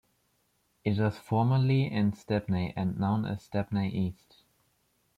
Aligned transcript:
It 0.83 0.97
was 0.99 1.15
formerly 1.15 1.83
in 1.85 2.13
Stepney 2.13 2.73
and 2.75 2.97
known 2.99 3.23
as 3.23 3.43
Stepney 3.43 3.87
East. 3.89 4.37